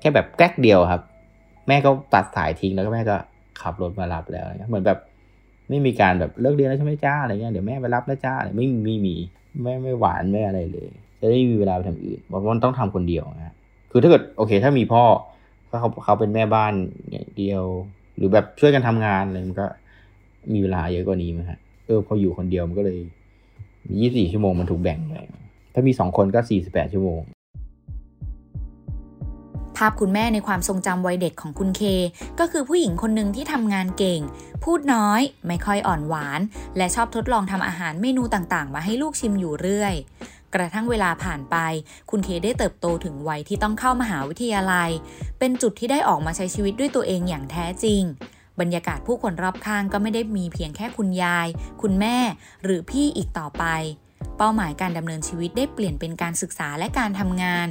[0.00, 1.02] แค่แบบแก๊กเดียวครับ
[1.68, 3.16] แม่ก็ตัดสายทิ้งแล้วก็แม่ก็
[3.60, 4.98] ขับรถมารับแล้วเหมือนแบบ
[5.70, 9.16] ไม่มีการแบบเลิกเรียนแล้วใช่ไหมจ้าอะไรเงี้ยเดี๋ยวแม่ไปรับแล้วจ้าไม่ไม่มี
[9.62, 10.88] ไม่ไม่หวานไม่อะไรเลย
[11.20, 13.54] จะได้มีเวลาไปทำอื่นเพราะมันต้องทำคนเดียวนะ
[13.90, 15.02] คือถ้าเกิดโอเค ถ้ามีพ่อ
[15.68, 16.72] เขาเขาเป็นแม่บ้าน
[17.10, 17.62] อย่างเดียว
[18.16, 19.66] หรือแบบช่วยกันทำงานอะไรมันก็
[20.52, 22.98] มีเวลาเยอะกว่านี้มั้งฮะเออพออยู่คนเดียวมันก็เลย
[24.00, 25.14] ยี่สี่ชั่วโมงมันถูกแบ่งไป
[25.74, 27.20] ถ้ามีสองคนก็สี่สิบแปดชั่วโมง
[29.80, 31.82] ภาพคุณแม่ในความทรงจำวัยเด็กของคุณเค
[32.40, 34.20] ก็คือผู้หญิงคนหนึ่งที่ทำงานเก่ง
[34.64, 36.40] พูดน้อย ไม่ค่อยอ่อนหวาน
[36.76, 39.94] และชอบทดลองทำอาหารเมนูต่างๆ มาให้ลูกชิมอยู่เรื่อย
[40.54, 41.56] กระทั่งเวลาผ่านไป
[42.10, 44.90] คุณเคได้เติบโตถึงวัยที่ต้องเข้ามหาวิทยาลัย
[45.38, 48.02] เป็นจุดที่ได้ออกมาใช้ชีวิตด้วยตัวเองอย่างแท้จริง
[48.60, 51.48] บรรยากาศผู้คนรอบข้างก็ไม่ได้มีเพียงแค่คุณยาย
[51.82, 52.16] คุณแม่
[52.64, 53.64] หรือพี่อีกต่อไป
[54.38, 57.66] เป้าหมายการดำเนินชีวิตได้เปลี่ยนเป็นการศึกษาและการทำงาน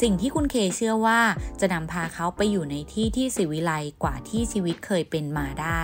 [0.00, 1.20] สิ่งที่คุณเคเชื่อว่า
[1.60, 5.82] จะนำพาเขาไปอยู่ในที่ที่สิวิไลกว่าที่ชีวิตเคยเป็นมาได้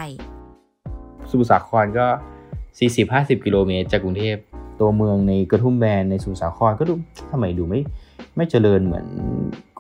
[1.31, 2.07] สุสาครก็
[2.77, 4.37] 40-50 กิโลเมตรจากกรุงเทพ
[4.81, 6.95] ตัวเมืองในกระทุ่มแบนในสุสาครก็ดู
[7.31, 7.81] ทำไมดูไม่
[8.37, 9.07] ไม่เจริญเหมือน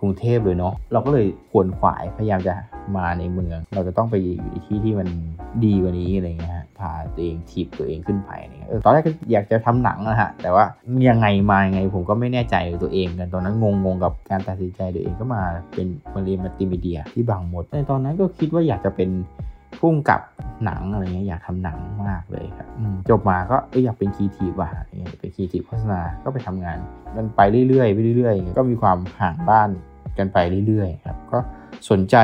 [0.01, 2.55] กรุงเทพเลยเนาะเราก็เลยขวนขวายพยายามจะ
[2.97, 5.09] มาในเมือง เราจะต้องไปอยู่ในที่ที่มัน
[5.65, 10.65] ดีกว่านี้อะไรเงี้ยพาตัวเองทีบตัวเองขึ้นไปเนี่ยตอนแรกก็อยากจะทำหนังนะฮะแต่ว่า
[11.09, 15.43] ยังไงมายังไงผมก็ไม่แน่ใจตัวเองกันตอนนั้นงงงกับการตัดสินใจตัวเองก็มา
[15.75, 19.09] เป็นมาเรียนมัลติมีเดียที่บางหมดในตอนนั้นก็คิดว่าอยากจะเป็น
[19.81, 20.21] พุ่งกับ
[20.65, 22.69] หนังอะไรเงี้ยอยากทำหนังมากเลยครับ
[23.11, 24.69] จบมาก็อยากเป็นคีทีว่ะ
[25.21, 26.79] เป็นคีทีโฆษณาก็ไปทำงาน
[27.17, 29.69] มันไปเรื่อยๆไปเรื่อยๆก็มีความห่างบ้าน
[30.19, 31.39] กันไปเรื่อยๆครับก็
[31.91, 32.17] สนใจ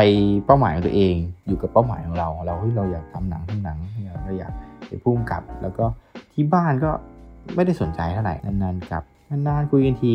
[0.47, 1.15] เป้าหมายของตัวเอง
[1.47, 3.79] อยู่กับเป้าหมายของเรา เราเฮ้ยเราอยากทำหนังทำหนัง
[4.25, 4.53] เราอยาก
[4.87, 5.85] เป็นพุ่งกับ แล้วก็
[6.33, 6.91] ที่บ้านก็
[7.55, 10.13] ไม่ได้สนใจเท่าไหร่นานๆกลับนานๆคุยกันที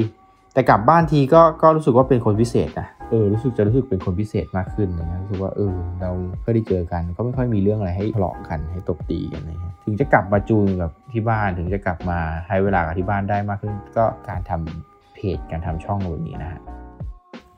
[0.53, 16.61] แต่กลับบ้านทีก็ก็รู้สึกว่าเป็นคนพิเศษนะ เออรู้สึกจะรู้สึกเป็นคนพิเศษมากขึ้นนะรู้สึกว่าเออเราเคยได้เจอกัน ก็ไม่ค่อยมีเรื่องอะไรให้ทะเลาะกันให้ตบตีกันอะไรเงี้ยถึงจะกลับมาจูนกับที่บ้านถึงจะกลับมาให้เวลากับที่บ้านได้มากขึ้น ก็การทำเพจการทำช่องแบบนี้นะฮะ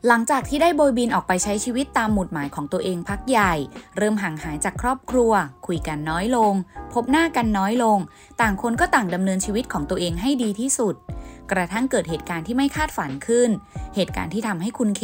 [0.07, 3.53] หลังจากที่ได้โบยบินออกไปใช้ชีวิตตามหมุดหมายของตัวเองพักใหญ่
[3.97, 5.31] เริ่มห่างหายจากครอบครัว
[5.67, 6.53] คุยกันน้อยลง
[6.93, 7.97] พบหน้ากันน้อยลง
[8.41, 10.95] ต่างคนก็ต่างดำเนินชีวิตของตัวเองให้ดีที่สุด
[11.51, 13.49] กระทั่งเกิดเหตุการณ์ที่ไม่คาดฝันขึ้น
[13.95, 15.03] เหตุการณ์ที่ทำให้คุณเค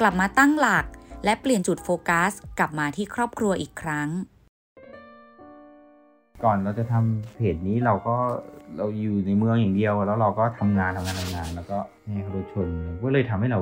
[0.00, 0.84] กลับมาตั้งหลัก
[1.24, 4.08] และเปลี่ยนจุดโฟกัส กลับมาที่ครอบครัวอีกครั้ง
[6.44, 8.16] ก่อนเราจะทำเพจนี้เราก็
[8.76, 12.68] เราอยู่ในเมืองอย่างเดียว แล้วเราก็ทำงานทำงานทำงาน แล้วก็แม่เขารถชน
[13.04, 13.60] ก็เลยทำให้เรา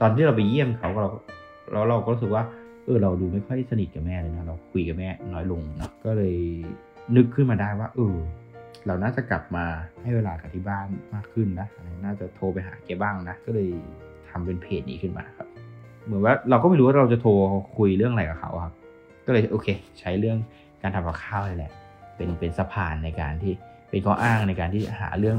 [0.00, 1.10] ตอนที่เราไปเยี่ยมเขาก็เรา
[1.72, 2.42] แล้วเราก็รู้สึกว่า
[2.84, 6.34] เออเราดูไม่ค่อยสนิทกับแม่เลยนะเราคุยกับแม่น้อยลงนะก็เลย
[7.16, 8.16] นึกขึ้นมาได้ว่าเออ
[8.86, 9.64] เราน่าจะกลับมา
[10.02, 11.68] ให้เวลากับที่บ้านมากขึ้นนะ
[12.04, 13.68] น่าจะโทรไปหาแกบ้างนะ ก็เลย
[14.30, 15.48] ทำเป็นเพจนี้ขึ้นมาครับ
[16.04, 17.30] เหมือนว่าเราก็ไม่รู้ว่าเราจะโทร
[17.78, 18.74] คุยเรื่องอะไรกับเขาครับ
[19.26, 19.68] ก็เลยโอเค
[20.00, 20.38] ใช้เรื่อง
[20.82, 21.72] การทำกับข้าวนี่แหละ
[22.16, 23.52] เป็นเป็นสะพานในการที่
[23.90, 25.36] เป็นข้ออ้างในการที่หาเรื่อง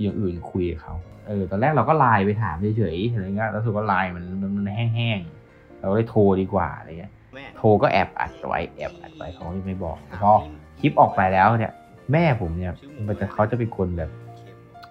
[0.00, 0.94] อย่างอื่นคุยกับเขา
[1.26, 4.24] เออ ตอนแรกเราก็ไลน์ไปถามเฉยๆอะไรเงี้ยแล้วสุดก็ไลน์มัน
[4.56, 7.12] มันแห้งๆ เราเลยโทรดีกว่าอะไรเงี้ย
[7.56, 10.34] โทรก็แอบอัดไว้แอบอัดไว้เขาไม่บอกพอ
[10.80, 11.72] คลิปออกไปแล้วเนี่ย
[12.12, 12.72] แม่ผมเนี่ย
[13.06, 14.10] มันจะเขาจะเป็นคนแบบ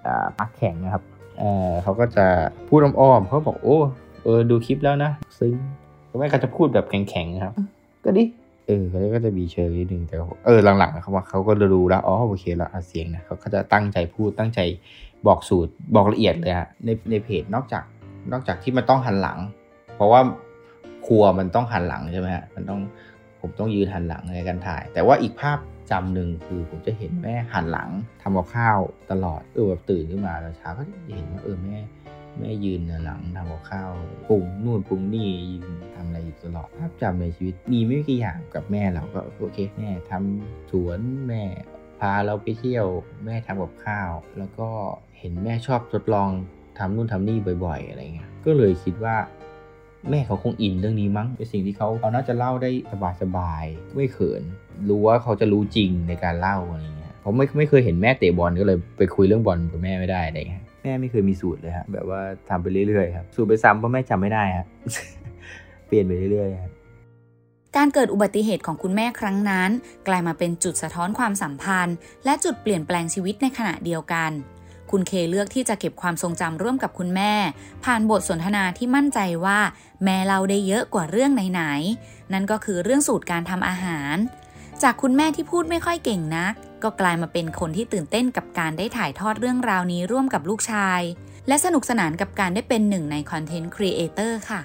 [0.05, 1.03] อ่าปักแข็งนะครับ
[1.39, 2.25] เออเขาก็จะ
[2.67, 3.77] พูดอ้อมๆเขาบอกโอ้
[4.23, 5.53] เออดูคลิปแล้วนะซึ้ง
[6.19, 7.53] แม่ก็จะพูดแบบแข็งๆครับ
[8.05, 8.23] ก็ดิ
[8.67, 14.59] เออเขาก็จะมีเชิงนิดนึงแต่เออหลังๆเขาว่าเขาก็รู้แล้วอ๋อโอเคแล้วเสียงนะเขาก็จะตั้งใจพูดตั้งใจ
[15.27, 17.83] บอกสูตรบอกละเอียดเลยฮะในในเพจนอกจาก
[18.31, 19.39] นอกจากที่มันต้องหันหลัง
[19.95, 20.21] เพราะว่า
[21.05, 22.79] ครัวมันต้องหันหลังใช่ไหมฮะมันต้อง
[23.41, 25.57] ผมต้องยืนหันหลังในการถ่าย แต่ว่าอีกภาพ
[25.91, 27.89] จำหนึ่งคือผมจะเห็นแม่หันหลัง
[28.21, 28.79] ทำกับข้าว
[29.11, 31.77] ตลอดเออแบบตื่นขึ้นมาตอนเช้าก็จะเห็นว่าเออแม่
[32.39, 33.91] แม่ยืนหลังทำกับข้าว
[34.27, 35.65] ปรุงนู่นปรุงนี่ยืน
[35.95, 41.43] ทำอะไรอยู่ตลอดภาพจำในชีวิตมีไม่กี่อย่างกับแม่เราก็โอเคแม่ทำสวนแม่
[41.99, 42.87] พาเราไปเที่ยว
[43.25, 44.69] แม่ทำกับข้าว แล้วก็
[45.19, 46.29] เห็นแม่ชอบทดลอง
[46.77, 49.15] ทำนู่นทำนี่บ่อย ๆ อะไรเงี้ยก็เลยคิดว่า
[50.09, 52.69] แม่เขาคงอินเรื่องนี้มั้งเป็นสิ่งที่เขาเขาน่าจะเล่าได้
[53.21, 54.43] สบายๆไม่เขิน
[54.89, 64.65] รู้ว่าเขาจะรู้จริงในการเล่าอะไรเงี้ยผมไม่ไม่เคยเห็นแม่เตะบอลก็เลยไปคุยเรื่องบอลกับแม่ไม่ได้อะไรเงี้ยแม่ไม่เคยมีสูตรเลยฮะแบบว่าทำไปเรื่อยๆครับสูตรไปซ้ำเพราะแม่จำไม่ได้ฮะ
[65.87, 66.71] เปลี่ยนไปเรื่อยๆครับ
[67.77, 69.69] การเกิดอุบัติเหตุของคุณแม่ครั้งนั้น
[70.07, 74.31] กลายมาเป็นจุดสะท้อนความสัมพันธ์ และจุดเปลี่ยนแปลงชีวิตในขณะเดียวกัน
[74.93, 77.33] คุณเคเลือกที่จะเก็บความทรงจำร่วมกับคุณแม่
[77.85, 79.59] ผ่านบทสนทนาที่มั่นใจว่า
[80.03, 84.15] แม่เราได้เยอะกว่าเรื่องไหนๆนั่นก็คือเรื่องสูตรการทำอาหาร
[84.83, 86.53] จากคุณแม่ที่พูดไม่ค่อยเก่งนัก
[86.83, 91.01] ก็กลายมาเป็นคนที่ตื่นเต้นกับการได้ถ่ายทอดเรื่องราวนี้ร่วมกับลูกชาย
[91.47, 94.61] และสนุกสนานกับการได้เป็นหนึ่งในคอนเทนต์ครีเอเตอร์ค่ะ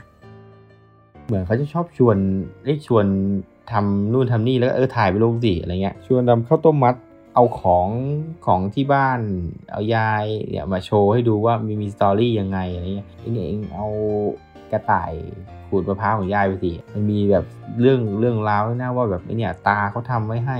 [1.27, 2.17] เหมือนเขาจะชอบชวน
[2.62, 3.07] เอ้ยชวน
[3.71, 6.95] ทำนู่นทำนี่แล้วเออถ่ายไปลงสิอะไรเงี้ยชวนทำข้าวต้มมัด
[7.38, 7.88] เอาของ
[8.46, 9.20] ของที่บ้าน
[9.72, 13.88] เอายายเนี่ยมาโชว์ให้ดูว่ามีมี story ยังไงอะไรเงี้ยอ้เนี่เองเอา
[14.72, 15.12] กระต่าย
[15.68, 17.44] ขูดมะพร้าวของยายไปสิมันมีแบบ
[17.81, 20.59] เรื่องเรื่องราวด้วยนะว่าแบบอ้เนี่ยตาเขาทำไว้ให้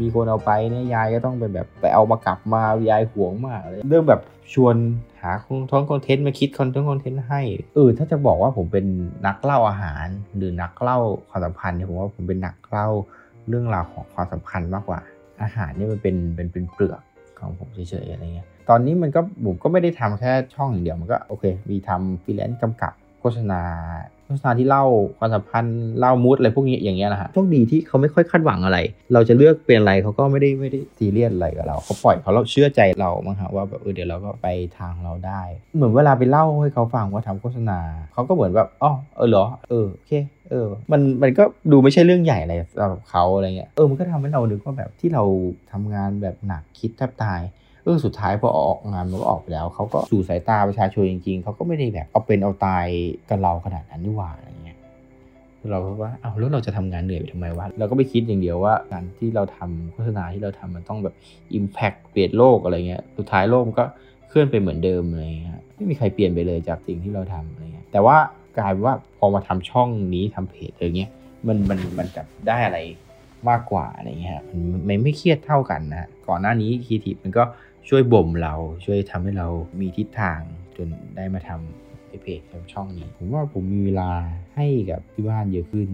[0.00, 4.20] มีคนเอาไปเนี่ยยายก็ต้องไปแบบไปเอามากลับมายายหวงมากเลยเรื่องแบบ
[4.54, 4.74] ชวน
[5.20, 5.30] หา
[5.70, 7.40] ท้องคอนเทนต์มาคิดคอนเทนต์คอนเทนต์ให้
[7.74, 8.86] เออถ้าจะบอกว่าผมเป็น
[9.26, 12.88] นักเล่าอาหาร หรือนักเล่าความสัมพันธ์เนี่ยผมว่าผมเป็นนักเล่า
[13.48, 15.00] เรื่องราวของความสัมพันธ์มากกว่า
[15.42, 17.00] อาหารนี่มันเป็นเป็นเป็นเปลือก
[17.38, 23.60] ของผมเฉยๆอะไรเงี้ย ตอนนี้มันก็ผมก็ไม่ได้ทำแค่ช่องอย่างเดียว มันก็โอเค มีทำฟรีแลนซ์กำกับโฆษณา
[24.30, 24.84] โฆษณาที่เล่า
[25.18, 28.78] ความสัมพันธ์เล่า mood อะไรพวกนี้อย่างเงี้ยนะฮะโชคดีที่เขาไม่ค่อยคาดหวังอะไร
[29.12, 35.42] เราจะเลือกเป็นอะไรเขาก็ไม่ได้ไม่ได้ซีเรียสอะไรกับเราเขาปล่อยเขาเราเชื่อใจเรามั้งฮะว่าแบบเออเดี๋ยวเราก็ไปทางเราได้
[35.76, 37.78] เหมือนเวลาไปเล่าให้เขาฟังว่าทำโฆษณา
[38.12, 40.12] เขาก็เหมือนแบบอ๋อเออเหรอเออโอเค
[40.50, 45.22] เออ มันมันก็ดูไม่ใช่เรื่องใหญ่อะไรสำหรับเขาอะไรเงี้ยเออมันก็ทำให้เรานึกว่าแบบที่เรา
[45.72, 47.40] ทำงานแบบหนักคิดแทบตาย
[47.84, 52.86] เออสุดท้ายพอออกงานมันก็ออกไปแล้วเขาก็สู่สายตาประชาชนจริงๆเขาก็ไม่ได้แบบเอาเป็นเอาตาย
[53.28, 54.76] กับเราขนาดนั้นนี่หว่าอะไรเงี้ย
[55.70, 61.14] เราก็ว่าเอาแล้วเราจะทำงานเหนื่อยไปทำไมวะเราก็ไปคิดอย่างเดียวว่าการที่เราทำโฆษณาที่เราทำมันต้องแบบ
[61.58, 63.84] Impact เปลี่ยนโลกอะไรเงี้ยสุดท้ายโลกมันก็
[64.28, 68.16] เคลื่อนไปเหมือนเดิมอะไรเงี้ยไม่มีใครเปลี่ยนไปเลยจากสิ่งที่เราทำอะไรเงี้ยแต่ว่า
[68.58, 71.10] กลายเป็นว่าพอมาทำช่องนี้ทำเพจอะไรเงี้ย
[71.46, 72.78] มันมันมันจะได้อะไร
[73.48, 77.44] มากกว่าอะไรเงี้ยมันไมันไม่เครียดเท่ากันนะก่อนหน้านี้คีทีมันก็
[77.88, 79.48] ช่วยบ่มเราช่วยทำให้เรา
[79.80, 80.40] มีทิศทาง
[80.76, 81.60] จนได้มาทำ
[82.22, 84.10] เพจทำช่องนี้ ผมว่าผมมีเวลา
[84.56, 85.88] ให้กับที่บ้านเยอะขึ้น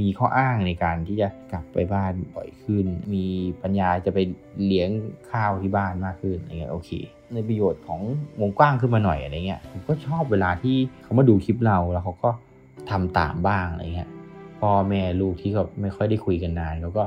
[0.00, 3.24] มีข้ออ้างในการที่จะกลับไปบ้านบ่อยขึ้น มี
[3.62, 4.18] ปัญญาจะไป
[4.66, 4.90] เลี้ยง
[5.30, 6.90] ข้าวที่บ้านมากขึ้นอะไรเงี้ยโอเค
[7.34, 8.00] ในประโยชน์ของ
[8.40, 12.30] วงกว้างขึ้นมาหน่อยอะไรเงี้ยผมก็ชอบเวลาที่เขามาดูคลิปเราแล้วเขาก็
[12.90, 14.08] ทำตามบ้างอะไรเงี้ย
[14.60, 17.04] พ่อแม่ลูกที่เขาไม่ค่อยได้คุยกันนานเขาก็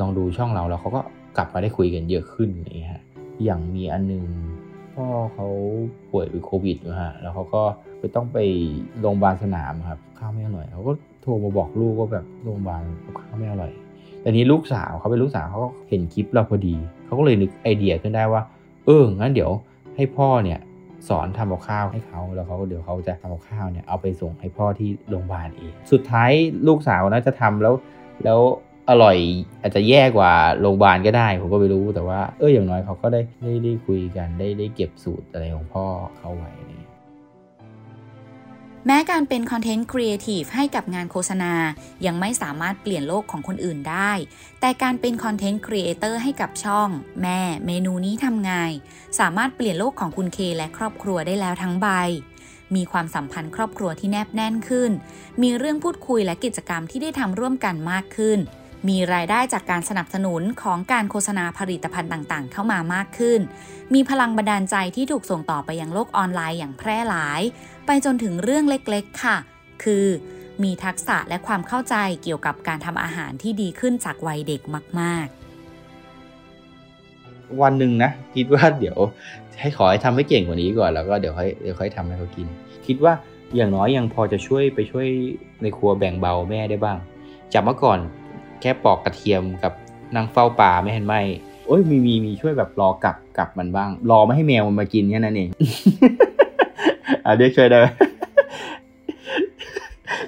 [0.00, 1.00] ลองดูช่องเราแล้วเขาก็
[1.36, 3.03] กลับมาได้คุยกันเยอะขึ้นอะไรเงี้ย
[3.44, 4.24] อย่างมีอันนึง
[4.94, 5.48] พ่อเขา
[6.10, 7.62] ป่วยเป็นโควิดนะฮะ แล้วเขาก็
[7.98, 8.38] ไปต้องไป
[9.00, 10.92] โรงพยาบาลสนามครับ ข้าวไม่อร่อย เขาก็
[11.22, 12.82] โทรมาบอกลูกว่าแบบโรงพยาบาล
[13.20, 13.72] ข้าวไม่อร่อย
[14.20, 18.42] แต่นี้ลูกสาวเขาเป็นลูกสาวเขาก็เห็นคลิปเราพอดี เขาก็เลยนึกไอเดียขึ้นได้ว่า
[18.86, 19.50] เออ งั้นเดี๋ยว
[19.96, 20.58] ให้พ่อเนี่ย
[21.08, 26.30] สอนทำกับข้าวให้เขาแล้วเขาเดี๋ยวเขาจะทำกับข้าวเนี่ยเอาไปส่งให้พ่อที่โรงพยาบาลเอง สุดท้าย
[26.68, 27.74] ลูกสาวน่าจะทำแล้ว
[28.24, 28.40] แล้ว
[28.90, 29.16] อร่อย
[29.62, 35.84] อาจจะแย่กว่าโรงพยาบาลก็ได้ ผมก็ไม่รู้แต่ว่าเอออย่างน้อยเขาก็ได้ได้ได้คุยกันได้ได้เก็บสูตรอะไรของพ่อ
[36.18, 36.52] เขาไว้
[38.86, 41.52] แม้การเป็นคอนเทนต์ครีเอทีฟให้กับงานโฆษณา
[42.06, 44.12] ยังไม่สามารถเปลี่ยนโลกของคนอื่นได้
[44.60, 46.88] แต่การเป็นคอนเทนต์ครีเอเตอร์ให้กับช่อง
[47.22, 48.52] แม่เมนูนี้ทำไง
[49.18, 51.88] สามารถเปลี่ยนโลกของคุณเคและครอบครัวได้แล้วทั้งใบ
[52.74, 54.90] มีความสัมพันธ์ครอบครัวที่แนบแน่นขึ้น
[55.42, 58.38] มีเรื่องพูดคุยและกิจกรรมที่ได้ทำร่วมกันมากขึ้น
[58.88, 63.40] มีรายได้จากการสนับสนุนของการโฆษณาผลิตภัณฑ์ต่างๆ เข้ามามากขึ้น
[63.94, 67.40] มีพลังบันดาลใจที่ถูกส่งต่อไปยังโลกออนไลน์อย่างแพร่หลาย
[67.86, 69.36] ไปจนถึงเรื่องเล็กๆ ค่ะ
[69.84, 70.06] คือ
[70.62, 74.60] มีทักษะและความเข้าใจเกี่ยวกับการทำอาหารที่ดีขึ้นจากวัยเด็ก
[75.00, 78.98] มากๆ วันหนึ่งนะ คิดว่าเดี๋ยว
[79.60, 82.46] ให้ขอให้ทำให้เก่งกว่านี้ก่อนแล้วก็เดี๋ยวค่อยเดี๋ยวค่อยทำให้เขากิน
[82.86, 83.14] คิดว่า
[83.56, 85.06] อย่างน้อยยังพอจะช่วยไปช่วย
[85.62, 86.98] ในครัวแบ่งเบาแม่ได้บ้าง
[87.52, 87.98] จากเมื่อก่อน
[88.64, 89.72] แค่ปอกกระเทียมกับ
[90.16, 91.14] นางเฝ้าป่าไม่เห็นไหม
[91.66, 95.48] โอ้ยมีมีมีช่วยแบบรอกลับกลับมันบ้าง รอไม่ให้แมวมันมากินแค่นั้นเอง
[97.24, 97.86] อะเดี๋ยวช่วยได้ไหม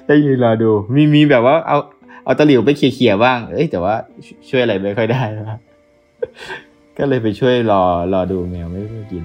[0.07, 1.77] ได้ยืนรอดู มีมีแบบว่าเอา
[2.23, 3.95] เอาตะหลิวไปเขี่ยๆบ้าง เอ้ยแต่ว่า
[4.49, 5.59] ช่วยอะไรไม่ค่อยได้นะ
[6.97, 9.23] ก็เลยไปช่วยรอรอดูแมวไม่ค่อยกิน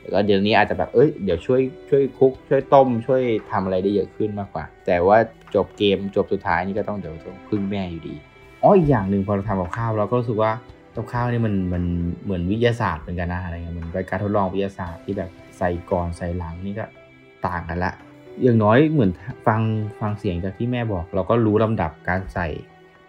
[0.00, 5.18] แล้วก็เดี๋ยวนี้อาจจะแบบเอ้ยเดี๋ยวช่วยช่วยคุกช่วยต้มช่วยทำอะไรได้เยอะขึ้นมากกว่า แต่ว่า
[5.54, 8.14] จบเกมจบสุดท้ายนี่ก็ต้องเดี๋ยวต้องพึ่งแม่อยู่ดี
[8.62, 10.52] อ๋ออีกอย่างหนึ่งพอเราทำกับข้าวเราก็รู้สึกว่า
[10.96, 11.84] กับข้าวนี่มันมัน
[12.24, 16.84] เหมือนวิทยาศาสตร์เหมือนกันนะอะไรเงี้ยมันเป็นการทดลองวิทยาศาสตร์ที่แบบใส่ก่อนใส่หลังนี่ก็
[17.46, 17.92] ต่างกันละ
[18.42, 19.10] อย่างน้อยเหมือน
[19.46, 19.60] ฟัง
[20.00, 22.48] ฟังเสียงจากที่แม่บอก เราก็รู้ลำดับการใส่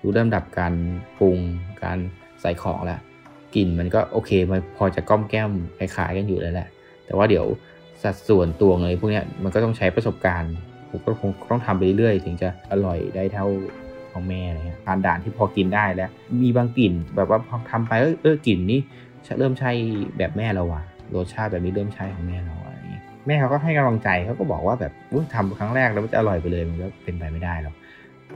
[0.03, 0.73] รู้ลำดับการ
[1.19, 1.37] ปรุง
[1.83, 1.97] การ
[2.41, 2.99] ใส่ของแล้ว
[3.55, 6.69] กลิ่นมันก็โอเคมันพอจะก้อมแก้มคล้ายๆกันอยู่แล้วแหละ
[7.05, 7.45] แต่ว่าเดี๋ยว
[8.03, 10.53] สัดส่วนตวงอะไรพวกนี้มันก็ต้องใช้ประสบการณ์
[11.05, 13.47] ก็คงต้องทำไปเรื่อยๆ ถึงจะอร่อยได้เท่า
[14.11, 16.09] ของแม่อะไรเงี้ยผ่านด่านที่พอกินได้แล้ว
[16.43, 18.79] มีบางกลิ่นแบบว่าพอทำไปเออเออกลิ่นนี้
[19.39, 19.71] เริ่มใช่
[20.17, 20.81] แบบแม่เราว่ะ
[21.15, 27.75] รสชาติแบบนี้เริ่มใช่ของแม่เราอะไรเงี้ยแม่เขาก็ให้กำลังใจเขาก็บอกว่าแบบอุ๊ยทำครั้งแรกแล้วมันจะอร่อยไปเลยมันก็เป็นไปไม่ได้หรอก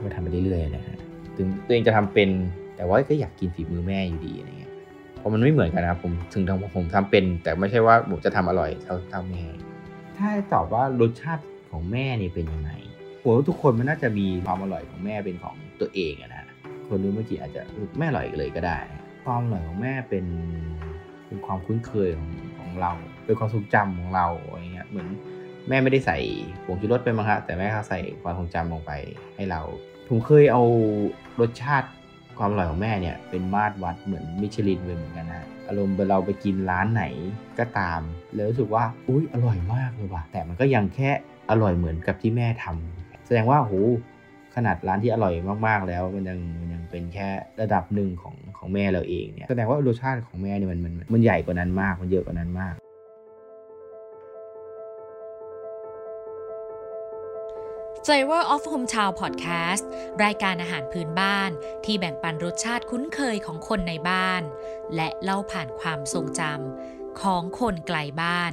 [0.04, 0.96] ก็ทำไปเรื่อยๆนะฮะ
[1.36, 2.28] ถึงตัวเองจะทำเป็น
[2.76, 4.72] แต่ว่าก็อยากกินฝีมือแม่อยู่ดีอะไรเงี้ย
[5.16, 9.42] เพราะมันไม่เหมือนกันนะครับผมถึงทำผมทำเป็น แต่ไม่ใช่ว่าผมจะทำอร่อยเท่าเท่าแม่
[10.18, 11.42] ถ้าตอบว่ารสชาติ
[11.72, 12.70] ของแม่นี่เป็นยังไง
[13.22, 16.44] ผมว่าทุกคนมันน่าจะมีความอร่อยของแม่เป็นของตัวเองอะนะ
[16.88, 17.62] คนรู้เมื่อกี้อาจจะ
[17.98, 18.78] แม่อร่อยเลยก็ได้
[19.24, 20.26] ความอร่อยของแม่เป็น
[21.26, 22.30] เป็นความคุ้นเคยของ
[22.60, 22.92] ของเรา
[23.26, 25.08] เป็นความทรงจำของเราอะไรเงี้ยเหมือน
[25.68, 26.18] แม่ไม่ได้ใส่
[26.64, 28.92] ผงชูรสไปมั้งครับแต่แม่เขาใส่ความทรงจำลงไป
[29.36, 29.60] ให้เรา
[30.08, 30.62] ผมเคยเอา
[31.40, 31.88] รสชาติ
[32.38, 37.04] ความอร่อยของแม่เนี่ยเป็นมาตรวัดเหมือนมิชลินเลยเหมือนกันนะอารมณ์เราไปกินร้านไหน
[37.58, 38.00] ก็ตาม
[38.34, 41.10] แล้วรู้สึกว่าอุ้ยอร่อยมากเลยว่ะแต่มันก็ยังแค่
[41.50, 43.74] อร่อยเหมือนกับที่แม่ทำแสดงว่าโห
[44.54, 45.32] ขนาดร้านที่อร่อย
[45.66, 47.28] มากๆแล้วมันยังมันยังเป็นแค่
[47.60, 52.74] ระดับหนึ่งของของแม่เราเองเนี่ยแสดงว่ารสชาติของแม่เนี่ยมันมันมันใหญ่กว่านั้นมากมันเยอะกว่านั้นมาก
[58.06, 59.84] Flavor of Hometown Podcast
[60.24, 61.50] รายการอาหารพื้นบ้าน
[61.84, 64.42] ที่แบ่งปันรสชาติคุ้นเคยของคนในบ้าน
[64.94, 68.52] และเล่าผ่านความทรงจำของคนไกลบ้าน